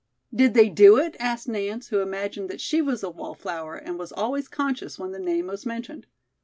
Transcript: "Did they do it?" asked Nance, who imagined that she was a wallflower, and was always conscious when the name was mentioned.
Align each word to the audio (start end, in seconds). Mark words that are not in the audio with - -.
"Did 0.33 0.55
they 0.55 0.67
do 0.67 0.97
it?" 0.97 1.15
asked 1.19 1.47
Nance, 1.47 1.89
who 1.89 1.99
imagined 1.99 2.49
that 2.49 2.59
she 2.59 2.81
was 2.81 3.03
a 3.03 3.09
wallflower, 3.11 3.75
and 3.75 3.99
was 3.99 4.11
always 4.11 4.47
conscious 4.47 4.97
when 4.97 5.11
the 5.11 5.19
name 5.19 5.45
was 5.45 5.63
mentioned. 5.63 6.07